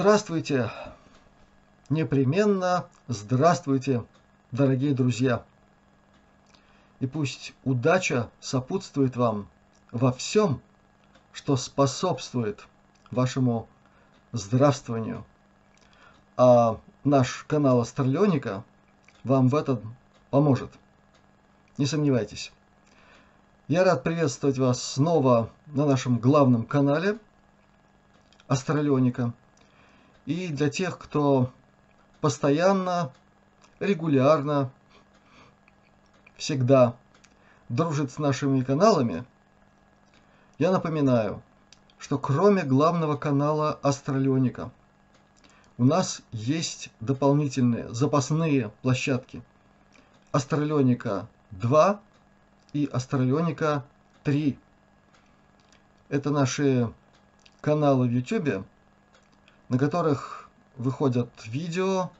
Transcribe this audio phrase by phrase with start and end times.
[0.00, 0.70] Здравствуйте,
[1.90, 4.02] непременно здравствуйте,
[4.50, 5.44] дорогие друзья.
[7.00, 9.46] И пусть удача сопутствует вам
[9.92, 10.62] во всем,
[11.34, 12.66] что способствует
[13.10, 13.68] вашему
[14.32, 15.26] здравствованию.
[16.38, 18.64] А наш канал Астралионика
[19.22, 19.94] вам в этом
[20.30, 20.70] поможет.
[21.76, 22.52] Не сомневайтесь.
[23.68, 27.18] Я рад приветствовать вас снова на нашем главном канале
[28.48, 29.34] Астралионика.
[30.26, 31.52] И для тех, кто
[32.20, 33.12] постоянно,
[33.78, 34.70] регулярно,
[36.36, 36.96] всегда
[37.68, 39.24] дружит с нашими каналами,
[40.58, 41.42] я напоминаю,
[41.98, 44.70] что кроме главного канала Астралионика,
[45.78, 49.42] у нас есть дополнительные запасные площадки.
[50.32, 52.00] Астралионика 2
[52.74, 53.84] и Астралионика
[54.24, 54.58] 3.
[56.10, 56.92] Это наши
[57.62, 58.66] каналы в YouTube,
[59.70, 62.10] на которых выходят видео,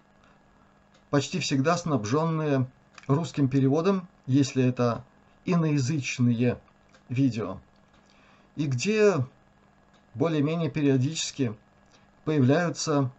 [1.10, 2.66] почти всегда снабженные
[3.08, 5.04] русским переводом, если это
[5.44, 6.60] иноязычные
[7.08, 7.60] видео,
[8.54, 9.16] и где
[10.14, 11.54] более-менее периодически
[12.24, 13.10] появляются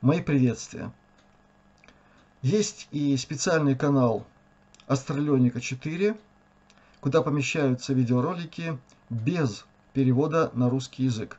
[0.00, 0.92] мои приветствия.
[2.42, 4.24] Есть и специальный канал
[4.86, 6.16] Астралионика 4,
[7.00, 8.78] куда помещаются видеоролики
[9.10, 9.64] без
[9.94, 11.38] перевода на русский язык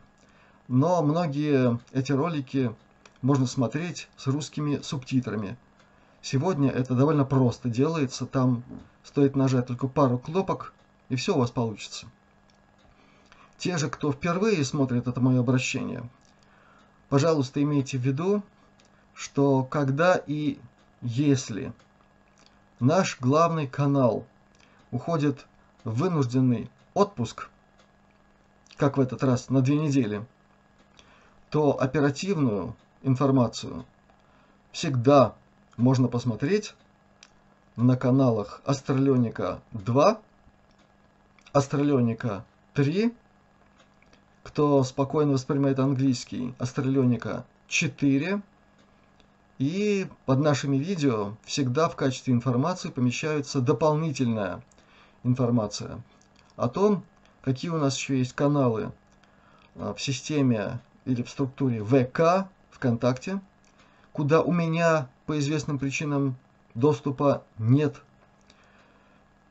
[0.68, 2.74] но многие эти ролики
[3.22, 5.58] можно смотреть с русскими субтитрами.
[6.22, 8.64] Сегодня это довольно просто делается, там
[9.04, 10.74] стоит нажать только пару кнопок,
[11.10, 12.08] и все у вас получится.
[13.58, 16.04] Те же, кто впервые смотрит это мое обращение,
[17.09, 18.44] пожалуйста, имейте в виду,
[19.14, 20.58] что когда и
[21.02, 21.72] если
[22.80, 24.25] наш главный канал
[24.92, 25.46] уходит
[25.84, 27.50] в вынужденный отпуск,
[28.78, 30.25] как в этот раз на две недели,
[31.56, 33.86] то оперативную информацию
[34.74, 35.36] всегда
[35.78, 36.76] можно посмотреть
[37.78, 40.20] на каналах Астралионика 2,
[41.54, 42.44] Астралионика
[42.74, 43.14] 3,
[44.44, 48.42] кто спокойно воспринимает английский, Астралионика 4,
[49.58, 54.62] и под нашими видео всегда в качестве информации помещается дополнительная
[55.24, 56.02] информация
[56.58, 57.06] о том,
[57.44, 58.92] какие у нас еще есть каналы
[59.78, 63.40] а, в системе или в структуре ВК ВКонтакте,
[64.12, 66.36] куда у меня по известным причинам
[66.74, 68.02] доступа нет.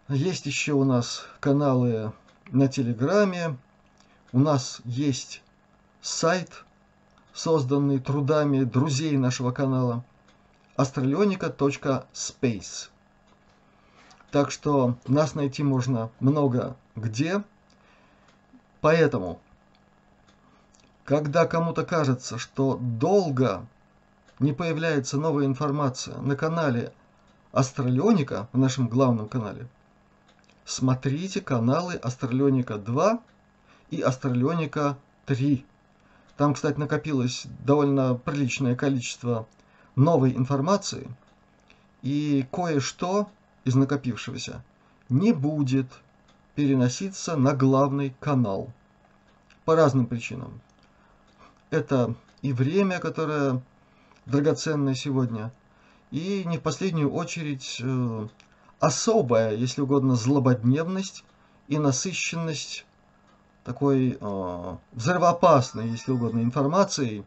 [0.09, 2.13] Есть еще у нас каналы
[2.51, 3.57] на Телеграме,
[4.33, 5.43] у нас есть
[6.03, 6.65] сайт,
[7.33, 10.05] созданный трудами друзей нашего канала
[10.77, 12.89] astroleonica.space.
[14.31, 17.43] Так что нас найти можно много где.
[18.81, 19.41] Поэтому
[21.05, 23.67] когда кому-то кажется, что долго
[24.39, 26.93] не появляется новая информация на канале
[27.53, 29.69] Астралионика, в нашем главном канале,
[30.65, 33.21] смотрите каналы Астралионика 2
[33.91, 35.65] и Астралионика 3.
[36.37, 39.47] Там, кстати, накопилось довольно приличное количество
[39.95, 41.09] новой информации,
[42.03, 43.29] и кое-что
[43.65, 44.65] из накопившегося
[45.11, 45.87] не будет
[46.55, 48.73] переноситься на главный канал
[49.65, 50.61] по разным причинам
[51.75, 53.61] это и время, которое
[54.27, 55.53] драгоценное сегодня,
[56.11, 58.29] и не в последнюю очередь э,
[58.81, 61.25] особая, если угодно, злободневность
[61.69, 62.87] и насыщенность
[63.65, 67.25] такой э, взрывоопасной, если угодно, информацией,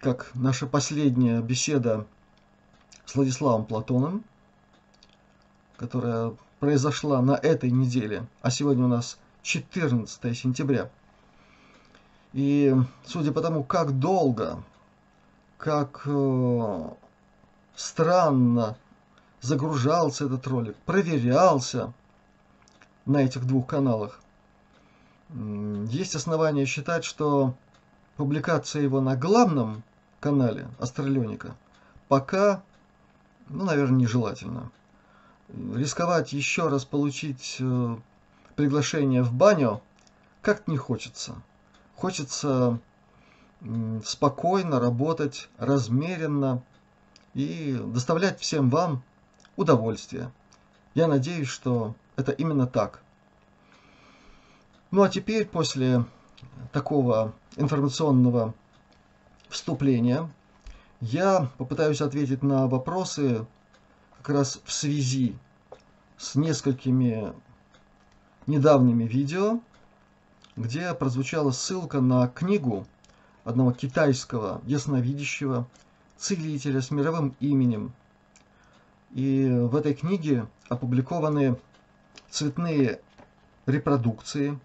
[0.00, 2.06] как наша последняя беседа
[3.04, 4.24] с Владиславом Платоном,
[5.76, 10.90] которая произошла на этой неделе, а сегодня у нас 14 сентября–
[12.32, 12.74] и
[13.04, 14.62] судя по тому, как долго,
[15.58, 16.88] как э,
[17.74, 18.76] странно
[19.40, 21.92] загружался этот ролик, проверялся
[23.06, 24.20] на этих двух каналах,
[25.32, 27.54] есть основания считать, что
[28.16, 29.82] публикация его на главном
[30.18, 31.54] канале Астралионика
[32.08, 32.62] пока,
[33.48, 34.70] ну, наверное, нежелательно.
[35.48, 37.96] Рисковать еще раз получить э,
[38.56, 39.80] приглашение в баню
[40.42, 41.40] как-то не хочется.
[42.00, 42.80] Хочется
[44.06, 46.62] спокойно работать, размеренно
[47.34, 49.02] и доставлять всем вам
[49.56, 50.32] удовольствие.
[50.94, 53.02] Я надеюсь, что это именно так.
[54.90, 56.06] Ну а теперь, после
[56.72, 58.54] такого информационного
[59.50, 60.30] вступления,
[61.02, 63.46] я попытаюсь ответить на вопросы
[64.16, 65.36] как раз в связи
[66.16, 67.34] с несколькими
[68.46, 69.60] недавними видео,
[70.56, 72.86] где прозвучала ссылка на книгу
[73.44, 75.66] одного китайского ясновидящего,
[76.16, 77.92] целителя с мировым именем.
[79.12, 81.56] И в этой книге опубликованы
[82.28, 83.00] цветные
[83.66, 84.58] репродукции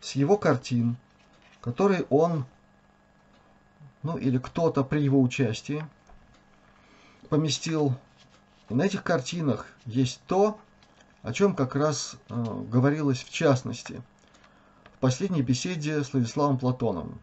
[0.00, 0.96] с его картин,
[1.60, 2.44] которые он,
[4.02, 5.84] ну или кто-то при его участии,
[7.28, 7.94] поместил.
[8.70, 10.58] И на этих картинах есть то,
[11.22, 14.02] о чем как раз э, говорилось в частности
[15.00, 17.18] последней беседе с Владиславом Платоном.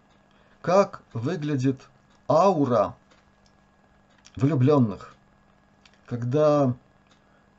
[0.61, 1.79] Как выглядит
[2.27, 2.95] аура
[4.35, 5.15] влюбленных,
[6.05, 6.73] когда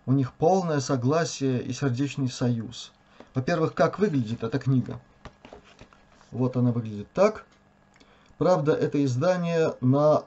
[0.07, 2.93] у них полное согласие и сердечный союз.
[3.35, 5.01] Во-первых, как выглядит эта книга?
[6.31, 7.45] Вот она выглядит так.
[8.39, 10.25] Правда, это издание на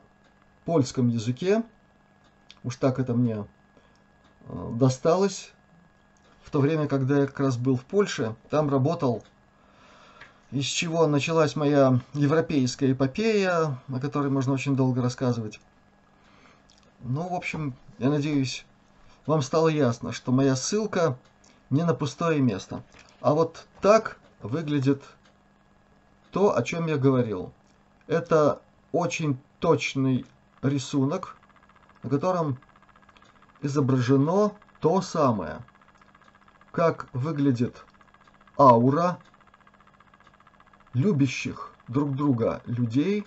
[0.66, 1.64] польском языке.
[2.64, 3.46] Уж так это мне
[4.48, 5.52] э, досталось.
[6.44, 9.24] В то время, когда я как раз был в Польше, там работал,
[10.52, 15.60] из чего началась моя европейская эпопея, о которой можно очень долго рассказывать.
[17.00, 18.66] Ну, в общем, я надеюсь,
[19.26, 21.18] вам стало ясно, что моя ссылка
[21.70, 22.84] не на пустое место.
[23.22, 25.02] А вот так выглядит
[26.32, 27.54] то, о чем я говорил.
[28.08, 28.62] Это
[28.92, 30.26] очень точный
[30.62, 31.38] рисунок,
[32.04, 32.60] на котором
[33.62, 34.52] изображено
[34.82, 35.60] то самое,
[36.72, 37.86] как выглядит
[38.58, 39.20] аура
[40.94, 43.26] любящих друг друга людей,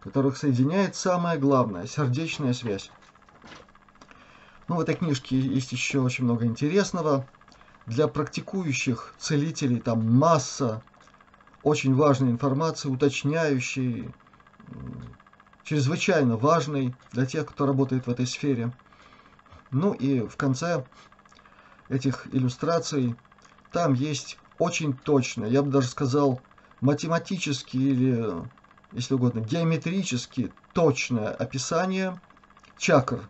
[0.00, 2.90] которых соединяет самое главное– сердечная связь.
[4.68, 7.26] Ну, в этой книжке есть еще очень много интересного.
[7.86, 10.82] Для практикующих целителей там масса
[11.62, 14.12] очень важной информации, уточняющей,
[15.64, 18.72] чрезвычайно важной для тех, кто работает в этой сфере.
[19.70, 20.84] Ну и в конце
[21.88, 23.16] этих иллюстраций
[23.72, 26.42] там есть очень точно, я бы даже сказал,
[26.80, 28.48] математически или,
[28.92, 32.20] если угодно, геометрически точное описание
[32.76, 33.28] чакр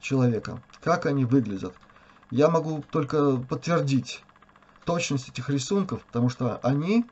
[0.00, 1.74] человека, как они выглядят.
[2.30, 4.22] Я могу только подтвердить
[4.84, 7.06] точность этих рисунков, потому что они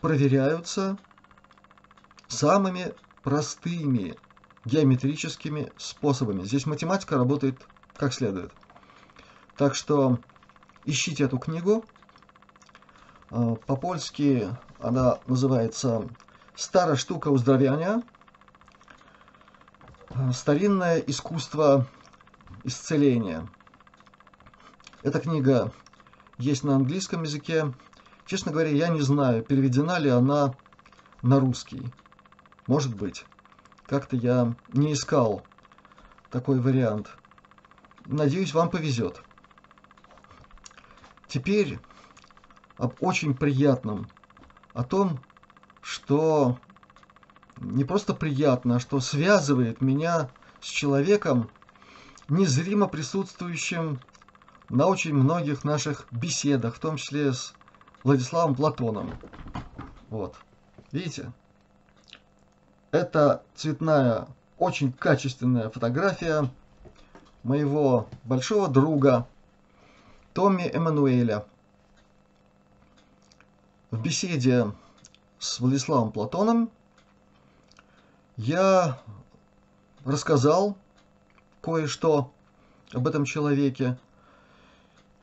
[0.00, 0.98] проверяются
[2.28, 4.16] самыми простыми
[4.64, 6.42] геометрическими способами.
[6.42, 7.66] Здесь математика работает
[7.96, 8.52] как следует.
[9.56, 10.18] Так что
[10.84, 11.84] ищите эту книгу.
[13.36, 14.48] А, по-польски
[14.78, 16.08] она называется
[16.54, 18.00] «Старая штука уздравяния.
[20.32, 21.88] Старинное искусство
[22.62, 23.48] исцеления».
[25.02, 25.72] Эта книга
[26.38, 27.74] есть на английском языке.
[28.24, 30.54] Честно говоря, я не знаю, переведена ли она
[31.22, 31.92] на русский.
[32.68, 33.24] Может быть.
[33.86, 35.42] Как-то я не искал
[36.30, 37.10] такой вариант.
[38.06, 39.22] Надеюсь, вам повезет.
[41.26, 41.80] Теперь
[42.76, 44.08] об очень приятном.
[44.72, 45.20] О том,
[45.80, 46.58] что
[47.58, 50.30] не просто приятно, а что связывает меня
[50.60, 51.50] с человеком,
[52.28, 54.00] незримо присутствующим
[54.68, 57.54] на очень многих наших беседах, в том числе с
[58.02, 59.12] Владиславом Платоном.
[60.10, 60.36] Вот.
[60.90, 61.32] Видите?
[62.90, 66.50] Это цветная, очень качественная фотография
[67.42, 69.26] моего большого друга
[70.32, 71.44] Томми Эммануэля.
[73.94, 74.72] В беседе
[75.38, 76.68] с Владиславом Платоном
[78.36, 79.00] я
[80.04, 80.76] рассказал
[81.62, 82.32] кое-что
[82.92, 83.96] об этом человеке.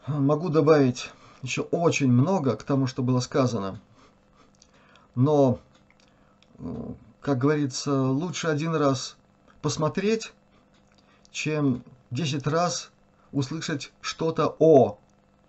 [0.07, 1.11] Могу добавить
[1.41, 3.81] еще очень много к тому, что было сказано.
[5.15, 5.59] Но
[7.19, 9.17] как говорится, лучше один раз
[9.61, 10.31] посмотреть,
[11.29, 12.91] чем 10 раз
[13.33, 14.97] услышать что-то о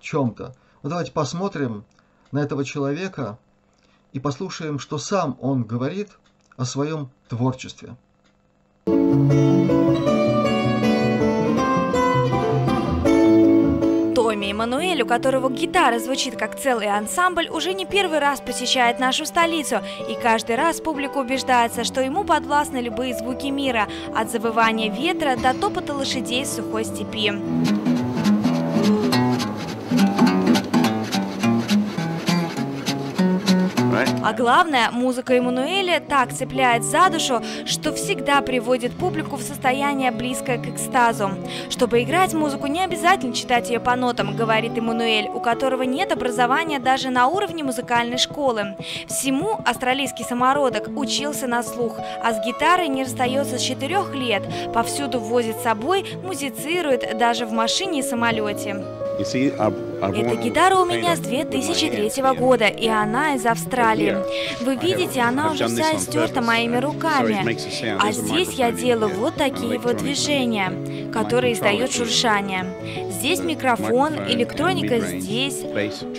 [0.00, 0.56] чем-то.
[0.82, 1.84] Вот давайте посмотрим
[2.32, 3.38] на этого человека
[4.12, 6.08] и послушаем, что сам он говорит
[6.56, 7.96] о своем творчестве.
[14.52, 19.80] Эммануэль, у которого гитара звучит как целый ансамбль, уже не первый раз посещает нашу столицу,
[20.08, 25.52] и каждый раз публика убеждается, что ему подвластны любые звуки мира, от завывания ветра до
[25.52, 27.32] топота лошадей с сухой степи.
[34.24, 40.58] А главное, музыка Эммануэля так цепляет за душу, что всегда приводит публику в состояние близкое
[40.58, 41.30] к экстазу.
[41.70, 46.78] Чтобы играть музыку, не обязательно читать ее по нотам, говорит Эммануэль, у которого нет образования
[46.78, 48.76] даже на уровне музыкальной школы.
[49.08, 55.18] Всему австралийский самородок учился на слух, а с гитарой не расстается с четырех лет, повсюду
[55.18, 58.84] возит с собой, музицирует даже в машине и самолете.
[59.18, 64.16] You see, our Эта гитара у меня с 2003 года, и она из Австралии.
[64.60, 67.56] Вы видите, она уже вся истерта моими руками.
[68.00, 70.72] А здесь я делаю вот такие вот движения,
[71.12, 72.66] которые издают шуршание.
[73.10, 75.62] Здесь микрофон, электроника здесь,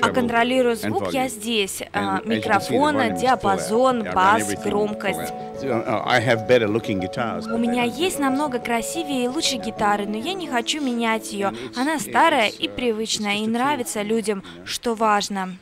[0.02, 1.82] а контролирую звук я здесь.
[1.92, 5.34] А, микрофон, диапазон, бас, громкость.
[5.62, 11.52] У меня есть намного красивее и лучше гитары, но я не хочу менять ее.
[11.76, 13.73] Она старая и привычная, и нравится
[14.04, 15.56] людям, что важно.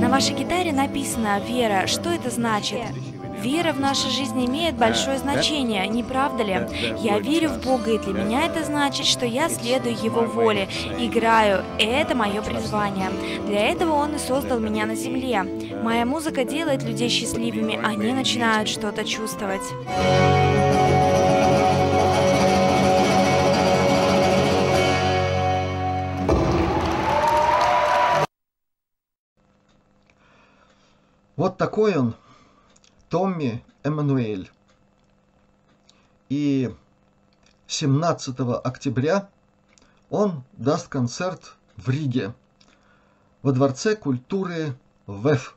[0.00, 1.86] На вашей гитаре написано «Вера».
[1.86, 2.80] Что это значит?
[3.46, 6.66] Вера в нашей жизни имеет большое значение, не правда ли?
[6.98, 11.64] Я верю в Бога, и для меня это значит, что я следую Его воле, играю,
[11.78, 13.08] и это мое призвание.
[13.46, 15.44] Для этого Он и создал меня на земле.
[15.80, 19.62] Моя музыка делает людей счастливыми, они начинают что-то чувствовать.
[31.36, 32.16] Вот такой он,
[33.16, 34.50] Томми Эммануэль.
[36.28, 36.70] И
[37.66, 39.30] 17 октября
[40.10, 42.34] он даст концерт в Риге,
[43.40, 45.56] во Дворце культуры ВЭФ,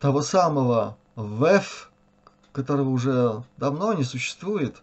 [0.00, 1.92] того самого ВЭФ,
[2.50, 4.82] которого уже давно не существует,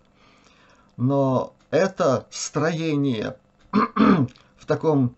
[0.96, 3.36] но это строение
[3.74, 5.14] в таком,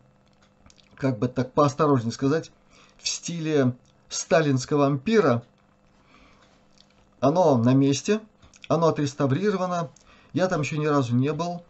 [0.95, 2.51] как бы так поосторожнее сказать,
[2.97, 3.75] в стиле
[4.09, 5.43] сталинского ампира–
[7.19, 8.21] оно на месте,
[8.67, 9.89] оно отреставрировано.
[10.33, 11.63] Я там еще ни разу не был,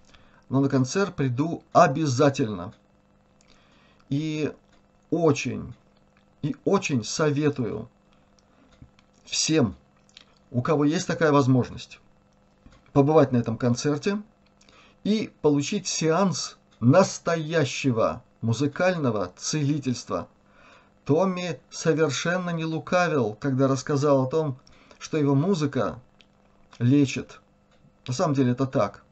[0.49, 2.73] но на концерт приду обязательно.
[4.09, 4.51] И
[5.11, 5.73] очень,
[6.41, 7.89] и очень советую
[9.25, 9.75] всем,
[10.51, 11.99] у кого есть такая возможность,
[12.91, 14.21] побывать на этом концерте
[15.03, 20.27] и получить сеанс настоящего музыкального целительства.
[21.05, 24.57] Томми совершенно не лукавил, когда рассказал о том,
[24.99, 25.99] что его музыка
[26.77, 27.39] лечит.
[28.07, 29.03] На самом деле это так.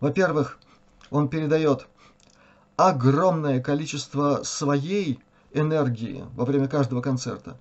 [0.00, 0.58] Во-первых,
[1.10, 1.86] он передает
[2.76, 5.18] огромное количество своей
[5.52, 7.58] энергии во время каждого концерта.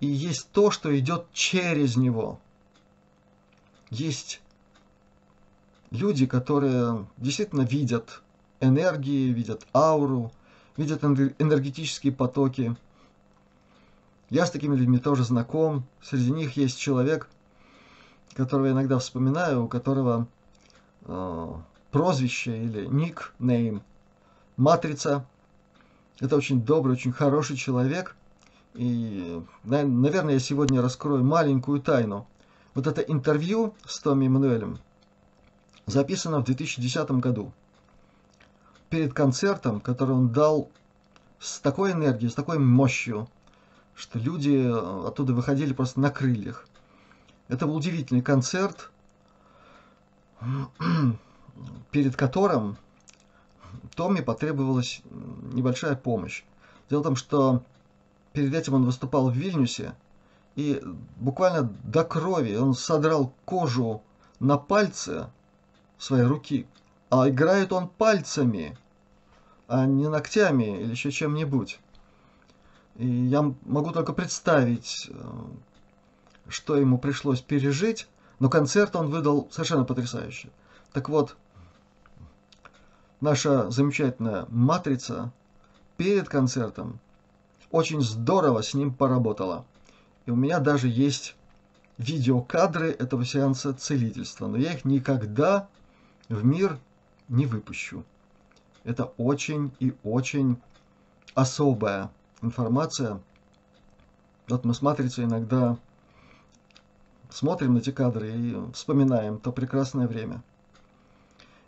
[0.00, 2.40] И есть то, что идет через него.
[3.90, 4.40] Есть
[5.90, 8.22] люди, которые действительно видят
[8.60, 10.32] энергии, видят ауру,
[10.76, 12.76] видят энергетические потоки.
[14.32, 15.84] Я с такими людьми тоже знаком.
[16.02, 17.28] Среди них есть человек,
[18.32, 20.26] которого я иногда вспоминаю, у которого
[21.02, 21.48] э,
[21.90, 23.82] прозвище или никнейм
[24.56, 25.26] Матрица.
[26.18, 28.16] Это очень добрый, очень хороший человек.
[28.72, 32.26] И, наверное, я сегодня раскрою маленькую тайну.
[32.72, 34.78] Вот это интервью с Томми Эммануэлем
[35.84, 37.52] записано в 2010 году.
[38.88, 40.70] Перед концертом, который он дал
[41.38, 43.28] с такой энергией, с такой мощью,
[44.02, 46.66] что люди э, оттуда выходили просто на крыльях.
[47.46, 48.90] Это был удивительный концерт,
[51.92, 52.76] перед которым
[53.94, 55.02] Томми потребовалась
[55.52, 56.42] небольшая помощь.
[56.90, 57.62] Дело в том, что
[58.32, 59.94] перед этим он выступал в Вильнюсе,
[60.56, 60.82] и
[61.20, 64.02] буквально до крови он содрал кожу
[64.40, 65.30] на пальце
[65.96, 66.66] своей руки,
[67.08, 68.76] а играет он пальцами,
[69.68, 71.78] а не ногтями или еще чем-нибудь.
[72.96, 75.14] И я могу только представить, э,
[76.48, 78.06] что ему пришлось пережить,
[78.38, 80.50] но концерт он выдал совершенно потрясающий.
[80.92, 81.36] Так вот,
[83.20, 85.32] наша замечательная матрица
[85.96, 87.00] перед концертом
[87.70, 89.64] очень здорово с ним поработала.
[90.26, 91.34] И у меня даже есть
[91.98, 95.68] видеокадры этого сеанса целительства, но я их никогда
[96.28, 96.78] в мир
[97.28, 98.04] не выпущу.
[98.84, 100.60] Это очень и очень
[101.34, 102.10] особая
[102.42, 103.20] информация.
[104.48, 105.78] Вот мы с матрицей иногда
[107.30, 110.42] смотрим на эти кадры и вспоминаем то прекрасное время.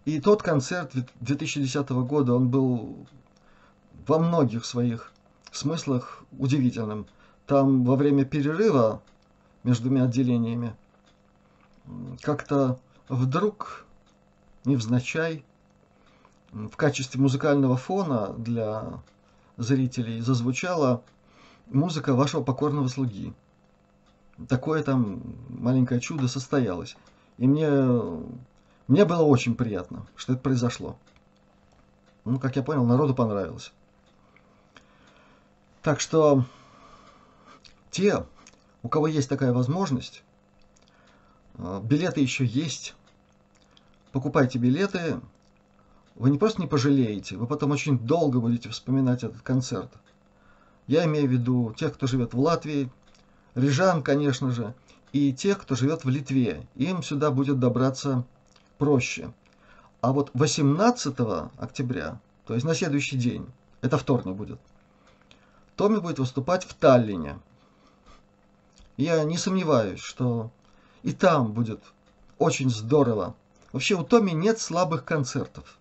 [0.04, 3.06] И тот концерт 2010 года, он был
[4.06, 5.12] во многих своих
[5.50, 7.06] смыслах удивительным.
[7.46, 9.00] Там во время перерыва
[9.62, 10.74] между двумя отделениями
[12.20, 12.78] как-то
[13.08, 13.86] вдруг,
[14.64, 15.44] невзначай,
[16.52, 19.00] в качестве музыкального фона для
[19.56, 21.02] зрителей зазвучала
[21.66, 23.32] музыка вашего покорного слуги.
[24.48, 26.96] Такое там маленькое чудо состоялось.
[27.38, 27.70] И мне,
[28.88, 30.96] мне было очень приятно, что это произошло.
[32.24, 33.72] Ну, как я понял, народу понравилось.
[35.82, 36.46] Так что
[37.90, 38.24] те,
[38.82, 40.24] у кого есть такая возможность,
[41.58, 42.94] э, билеты еще есть,
[44.10, 45.20] покупайте билеты,
[46.14, 49.90] вы не просто не пожалеете, вы потом очень долго будете вспоминать этот концерт.
[50.86, 52.90] Я имею в виду тех, кто живет в Латвии,
[53.54, 54.74] рижан, конечно же,
[55.12, 56.66] и тех, кто живет в Литве.
[56.76, 58.24] Им сюда будет добраться
[58.78, 59.32] проще.
[60.00, 61.16] А вот 18
[61.56, 63.46] октября, то есть на следующий день,
[63.80, 64.60] это вторник будет,
[65.76, 67.38] Томми будет выступать в Таллине.
[68.96, 70.50] Я не сомневаюсь, что
[71.02, 71.80] и там будет
[72.38, 73.34] очень здорово.
[73.72, 75.78] Вообще у Томми нет слабых концертов.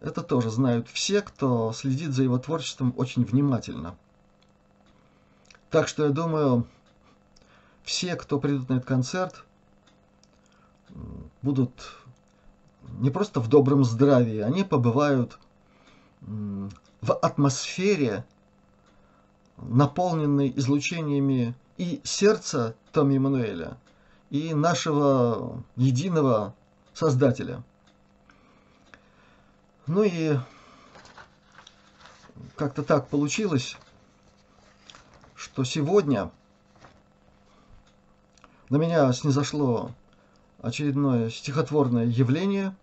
[0.00, 3.96] Это тоже знают все, кто следит за его творчеством очень внимательно.
[5.70, 6.66] Так что я думаю,
[7.82, 9.44] все, кто придут на этот концерт,
[11.42, 11.72] будут
[12.98, 15.38] не просто в добром здравии, они побывают
[16.20, 18.24] в атмосфере,
[19.56, 23.78] наполненной излучениями и сердца Томи Эммануэля,
[24.30, 26.54] и нашего единого
[26.92, 27.62] Создателя–
[29.86, 30.36] ну и
[32.56, 33.76] как-то так получилось,
[35.34, 36.30] что сегодня
[38.70, 39.90] на меня снизошло
[40.62, 42.74] очередное стихотворное явление.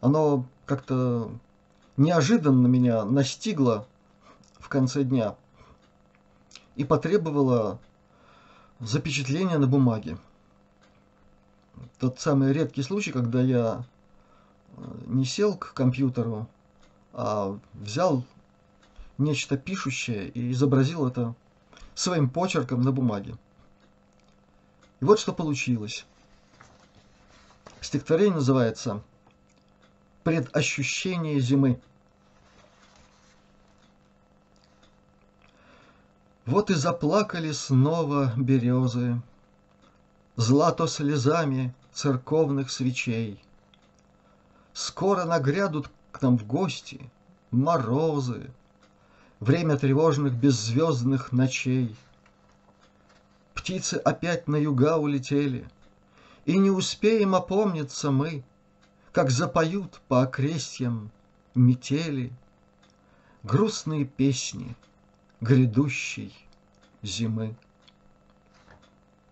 [0.00, 1.30] Оно как-то
[1.98, 3.86] неожиданно меня настигло
[4.58, 5.36] в конце дня
[6.76, 7.78] и потребовало
[8.78, 10.16] запечатления на бумаге.
[11.98, 13.84] Тот самый редкий случай, когда я
[15.06, 16.48] не сел к компьютеру,
[17.12, 18.24] а взял
[19.18, 21.34] нечто пишущее и изобразил это
[21.94, 23.36] своим почерком на бумаге.
[25.00, 26.06] И вот что получилось.
[27.80, 29.02] Стихотворение называется
[30.22, 31.80] «Предощущение зимы».
[36.46, 39.20] Вот и заплакали снова березы,
[40.36, 43.42] Злато слезами церковных свечей–
[44.72, 47.10] Скоро нагрядут к нам в гости
[47.50, 48.50] морозы,
[49.40, 51.96] Время тревожных беззвездных ночей.
[53.54, 55.66] Птицы опять на юга улетели,
[56.44, 58.44] И не успеем опомниться мы,
[59.12, 61.10] Как запоют по окрестьям
[61.54, 62.32] метели
[63.42, 64.76] Грустные песни
[65.40, 66.34] грядущей
[67.02, 67.56] зимы.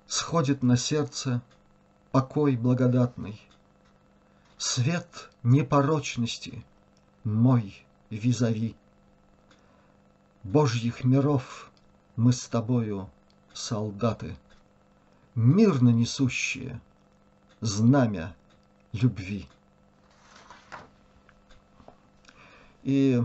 [0.07, 1.43] Сходит на сердце
[2.13, 3.39] покой благодатный,
[4.59, 6.65] Свет непорочности,
[7.23, 8.75] мой визави.
[10.43, 11.71] Божьих миров
[12.17, 13.09] мы с тобою
[13.53, 14.37] солдаты,
[15.37, 16.81] Мирно несущие
[17.61, 18.35] знамя
[18.93, 19.49] любви.
[22.83, 23.23] И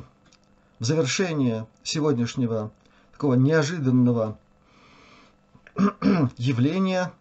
[0.77, 2.71] в завершение сегодняшнего
[3.11, 4.37] такого неожиданного
[6.37, 7.11] явления,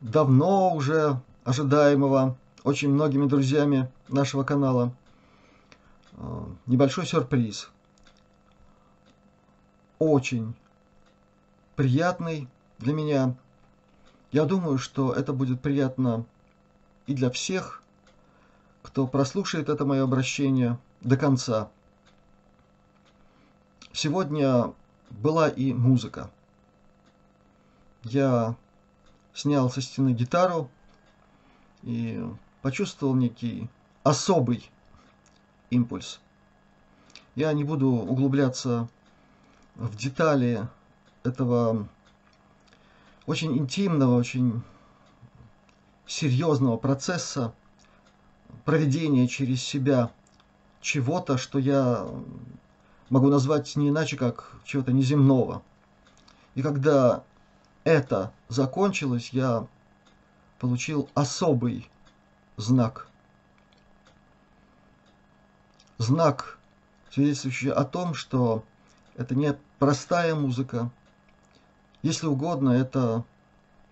[0.00, 4.92] давно уже ожидаемого, очень многими друзьями нашего канала.
[6.12, 7.70] Э, небольшой сюрприз.
[9.98, 10.54] Очень
[11.76, 12.48] приятный
[12.78, 13.36] для меня.
[14.32, 16.24] Я думаю, что это будет приятно
[17.06, 17.82] и для всех,
[18.82, 21.70] кто прослушает это мое обращение до конца.
[23.92, 24.72] Сегодня
[25.10, 26.30] была и музыка.
[28.02, 28.56] Я
[29.34, 30.70] снял со стены гитару
[31.82, 32.24] и
[32.64, 33.68] почувствовал некий
[34.04, 34.70] особый
[35.68, 36.18] импульс.
[37.34, 38.88] Я не буду углубляться
[39.74, 40.66] в детали
[41.24, 41.86] этого
[43.26, 44.62] очень интимного, очень
[46.06, 47.52] серьезного процесса
[48.64, 50.10] проведения через себя
[50.80, 52.08] чего-то, что я
[53.10, 55.62] могу назвать не иначе, как чего-то неземного.
[56.54, 57.24] И когда
[57.84, 59.66] это закончилось, я
[60.58, 61.90] получил особый
[62.56, 63.08] знак.
[65.98, 66.58] Знак,
[67.10, 68.64] свидетельствующий о том, что
[69.16, 70.90] это не простая музыка.
[72.02, 73.24] Если угодно, это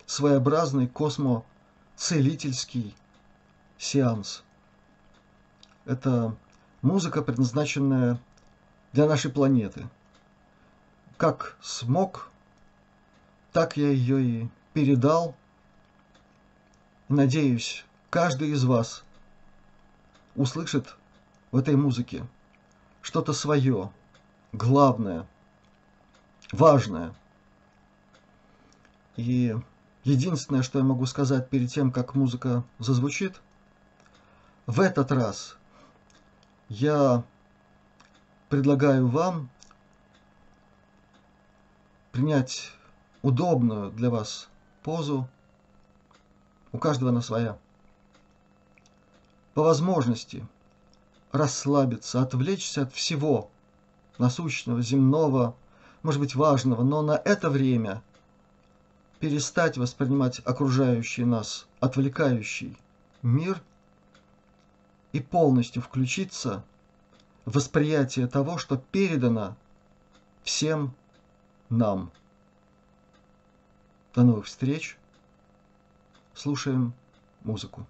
[0.07, 2.95] своеобразный космоцелительский
[3.79, 4.43] сеанс.
[5.85, 6.37] Это
[6.83, 8.19] музыка, предназначенная
[8.93, 9.89] для нашей планеты.
[11.17, 12.31] Как смог,
[13.53, 15.35] так я ее и передал.
[17.09, 19.05] Надеюсь, каждый из вас
[20.37, 20.97] услышит
[21.51, 22.27] в этой музыке
[23.01, 23.91] что-то свое,
[24.53, 25.27] главное,
[26.53, 27.15] важное.
[29.17, 29.57] И
[30.05, 33.41] единственное, что я могу сказать перед тем, как музыка зазвучит,
[34.67, 35.57] в этот раз
[36.69, 37.25] я
[38.51, 39.49] предлагаю вам
[42.11, 42.73] принять
[43.23, 44.51] удобную для вас
[44.83, 45.27] позу.
[46.73, 47.57] У каждого она своя.
[49.55, 50.47] По возможности
[51.31, 53.51] расслабиться, отвлечься от всего
[54.19, 55.55] насущного, земного,
[56.03, 58.03] может быть, важного, но на это время
[59.19, 62.77] перестать воспринимать окружающий нас, отвлекающий
[63.23, 63.63] мир
[65.13, 66.65] и полностью включиться
[67.45, 69.57] в восприятие того, что передано
[70.43, 70.95] всем
[71.69, 72.11] нам.
[74.15, 74.97] До новых встреч.
[76.35, 76.93] Слушаем
[77.45, 77.87] музыку.